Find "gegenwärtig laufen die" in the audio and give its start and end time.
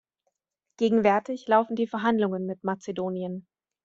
0.77-1.85